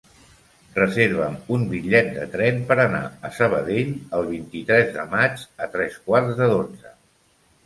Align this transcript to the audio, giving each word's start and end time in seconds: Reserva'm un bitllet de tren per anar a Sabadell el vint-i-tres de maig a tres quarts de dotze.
Reserva'm 0.77 1.35
un 1.57 1.65
bitllet 1.73 2.09
de 2.15 2.23
tren 2.35 2.57
per 2.71 2.77
anar 2.85 3.01
a 3.29 3.31
Sabadell 3.35 3.93
el 4.21 4.27
vint-i-tres 4.31 4.91
de 4.97 5.07
maig 5.13 5.45
a 5.69 5.69
tres 5.77 6.01
quarts 6.09 6.35
de 6.43 6.51
dotze. 6.57 6.97